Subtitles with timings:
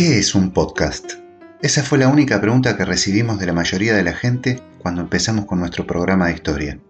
[0.00, 1.12] ¿Qué es un podcast?
[1.60, 5.44] Esa fue la única pregunta que recibimos de la mayoría de la gente cuando empezamos
[5.44, 6.80] con nuestro programa de historia.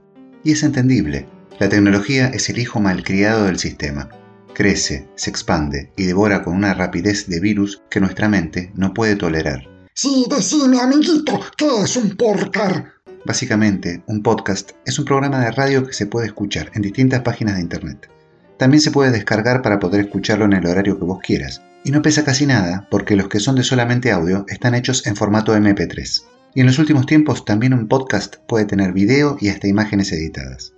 [0.44, 1.26] Y es entendible.
[1.58, 4.10] La tecnología es el hijo malcriado del sistema.
[4.54, 9.16] Crece, se expande y devora con una rapidez de virus que nuestra mente no puede
[9.16, 9.68] tolerar.
[9.92, 12.86] Sí, decime, amiguito, ¿qué es un podcast?
[13.24, 17.56] Básicamente, un podcast es un programa de radio que se puede escuchar en distintas páginas
[17.56, 18.08] de internet.
[18.56, 21.60] También se puede descargar para poder escucharlo en el horario que vos quieras.
[21.84, 25.16] Y no pesa casi nada porque los que son de solamente audio están hechos en
[25.16, 26.22] formato MP3.
[26.54, 30.74] Y en los últimos tiempos también un podcast puede tener video y hasta imágenes editadas.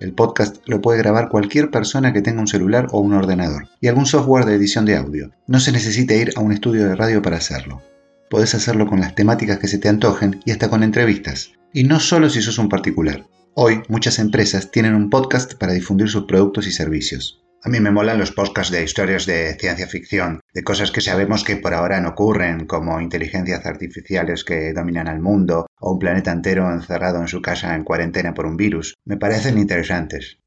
[0.00, 3.86] El podcast lo puede grabar cualquier persona que tenga un celular o un ordenador y
[3.86, 5.30] algún software de edición de audio.
[5.46, 7.80] No se necesita ir a un estudio de radio para hacerlo.
[8.28, 11.52] Podés hacerlo con las temáticas que se te antojen y hasta con entrevistas.
[11.72, 13.26] Y no solo si sos un particular.
[13.54, 17.41] Hoy muchas empresas tienen un podcast para difundir sus productos y servicios.
[17.64, 21.44] A mí me molan los podcasts de historias de ciencia ficción, de cosas que sabemos
[21.44, 26.32] que por ahora no ocurren, como inteligencias artificiales que dominan al mundo o un planeta
[26.32, 28.96] entero encerrado en su casa en cuarentena por un virus.
[29.04, 30.41] Me parecen interesantes.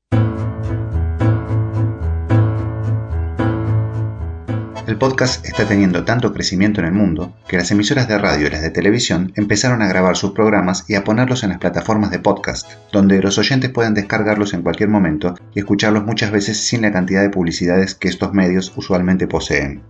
[4.88, 8.50] El podcast está teniendo tanto crecimiento en el mundo que las emisoras de radio y
[8.52, 12.20] las de televisión empezaron a grabar sus programas y a ponerlos en las plataformas de
[12.20, 16.92] podcast, donde los oyentes pueden descargarlos en cualquier momento y escucharlos muchas veces sin la
[16.92, 19.82] cantidad de publicidades que estos medios usualmente poseen.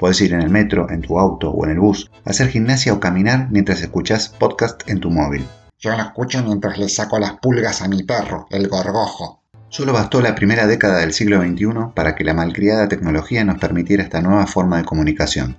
[0.00, 2.98] Puedes ir en el metro, en tu auto o en el bus, hacer gimnasia o
[2.98, 5.46] caminar mientras escuchas podcast en tu móvil.
[5.78, 9.39] Yo lo escucho mientras le saco las pulgas a mi perro, el gorgojo.
[9.70, 14.02] Solo bastó la primera década del siglo XXI para que la malcriada tecnología nos permitiera
[14.02, 15.58] esta nueva forma de comunicación.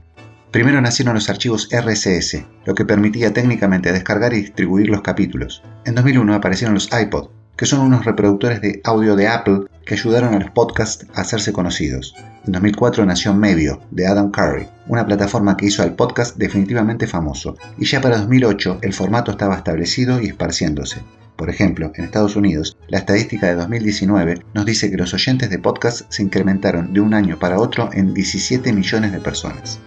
[0.52, 5.64] Primero nacieron los archivos RSS, lo que permitía técnicamente descargar y distribuir los capítulos.
[5.86, 10.34] En 2001 aparecieron los iPod, que son unos reproductores de audio de Apple que ayudaron
[10.34, 12.16] a los podcasts a hacerse conocidos.
[12.46, 17.58] En 2004 nació Mevio, de Adam Curry, una plataforma que hizo al podcast definitivamente famoso,
[17.78, 21.02] y ya para 2008 el formato estaba establecido y esparciéndose.
[21.36, 25.60] Por ejemplo, en Estados Unidos, la estadística de 2019 nos dice que los oyentes de
[25.60, 29.80] podcast se incrementaron de un año para otro en 17 millones de personas.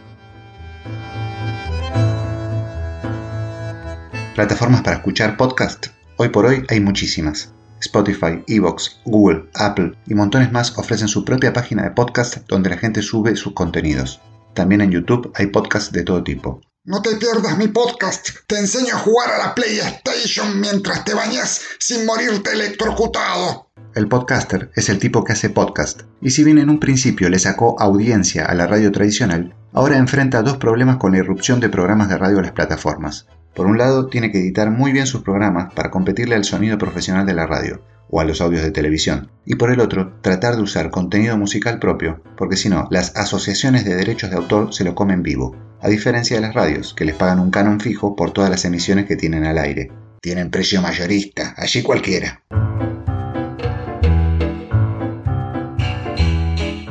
[4.35, 5.87] Plataformas para escuchar podcast.
[6.17, 7.53] Hoy por hoy hay muchísimas.
[7.81, 12.77] Spotify, Evox, Google, Apple y montones más ofrecen su propia página de podcast donde la
[12.77, 14.21] gente sube sus contenidos.
[14.55, 16.61] También en YouTube hay podcasts de todo tipo.
[16.85, 18.29] No te pierdas mi podcast.
[18.47, 23.71] Te enseño a jugar a la PlayStation mientras te bañas sin morirte electrocutado.
[23.97, 27.39] El podcaster es el tipo que hace podcast, y si bien en un principio le
[27.41, 32.09] sacó audiencia a la radio tradicional, ahora enfrenta dos problemas con la irrupción de programas
[32.09, 33.27] de radio a las plataformas.
[33.55, 37.25] Por un lado, tiene que editar muy bien sus programas para competirle al sonido profesional
[37.25, 40.63] de la radio, o a los audios de televisión, y por el otro, tratar de
[40.63, 44.97] usar contenido musical propio, porque si no, las asociaciones de derechos de autor se lo
[44.97, 48.51] comen vivo, a diferencia de las radios, que les pagan un canon fijo por todas
[48.51, 49.93] las emisiones que tienen al aire.
[50.21, 52.43] Tienen precio mayorista, allí cualquiera.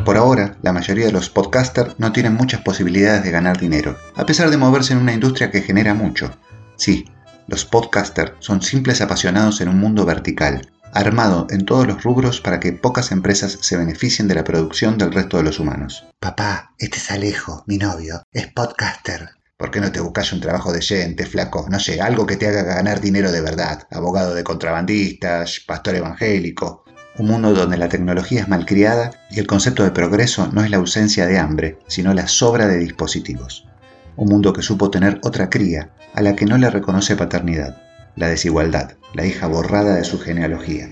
[0.06, 4.26] Por ahora, la mayoría de los podcasters no tienen muchas posibilidades de ganar dinero, a
[4.26, 6.32] pesar de moverse en una industria que genera mucho.
[6.78, 7.06] Sí,
[7.48, 12.60] los podcasters son simples apasionados en un mundo vertical, armado en todos los rubros para
[12.60, 16.06] que pocas empresas se beneficien de la producción del resto de los humanos.
[16.20, 19.30] Papá, este es Alejo, mi novio, es podcaster.
[19.58, 21.68] ¿Por qué no te buscas un trabajo decente, flaco?
[21.70, 23.88] No sé, algo que te haga ganar dinero de verdad.
[23.92, 26.84] Abogado de contrabandistas, pastor evangélico.
[27.18, 30.78] Un mundo donde la tecnología es malcriada y el concepto de progreso no es la
[30.78, 33.68] ausencia de hambre, sino la sobra de dispositivos.
[34.16, 37.84] Un mundo que supo tener otra cría, a la que no le reconoce paternidad
[38.16, 40.90] la desigualdad, la hija borrada de su genealogía.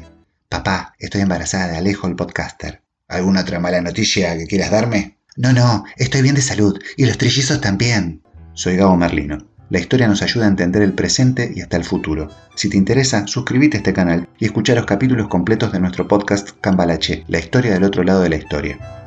[0.50, 2.82] Papá, estoy embarazada de Alejo el podcaster.
[3.08, 5.18] ¿Alguna otra mala noticia que quieras darme?
[5.38, 8.22] No, no, estoy bien de salud y los trillizos también.
[8.54, 9.48] Soy Gabo Merlino.
[9.70, 12.30] La historia nos ayuda a entender el presente y hasta el futuro.
[12.56, 16.50] Si te interesa, suscríbete a este canal y escucha los capítulos completos de nuestro podcast
[16.59, 19.01] Cambalache, la historia del otro lado de la historia.